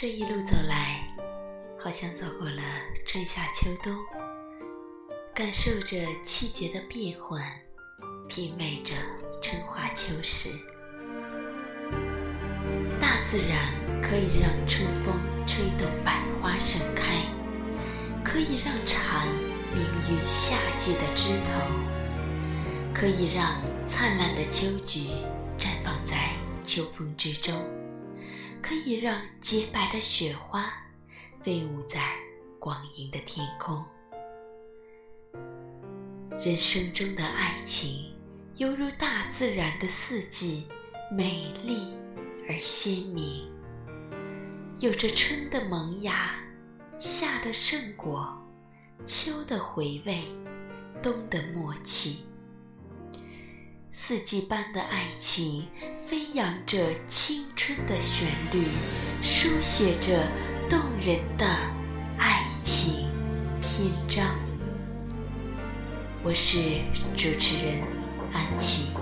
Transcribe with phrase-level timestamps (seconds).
[0.00, 1.02] 这一路走来，
[1.76, 2.62] 好像走过了
[3.04, 3.92] 春夏秋冬，
[5.34, 7.42] 感受着季节的变换，
[8.28, 8.94] 品味着
[9.42, 10.50] 春华秋实。
[13.00, 17.26] 大自然可以让春风吹动百花盛开，
[18.22, 19.26] 可以让蝉
[19.74, 21.50] 鸣于夏季的枝头，
[22.94, 25.08] 可以让灿烂的秋菊
[25.58, 27.52] 绽放在秋风之中。
[28.62, 30.72] 可以让洁白的雪花
[31.40, 32.14] 飞舞在
[32.58, 33.84] 光阴的天空。
[36.40, 38.14] 人生中的爱情，
[38.56, 40.68] 犹如大自然的四季，
[41.10, 41.92] 美丽
[42.48, 43.50] 而鲜明，
[44.78, 46.34] 有着春的萌芽，
[46.98, 48.36] 夏的盛果，
[49.06, 50.22] 秋的回味，
[51.02, 52.24] 冬的默契。
[54.00, 55.66] 四季般的爱情，
[56.06, 58.62] 飞扬着青春的旋律，
[59.24, 60.24] 书写着
[60.70, 61.44] 动人的
[62.16, 63.08] 爱情
[63.60, 64.38] 篇章。
[66.22, 66.80] 我是
[67.16, 67.82] 主持人
[68.32, 68.92] 安琪。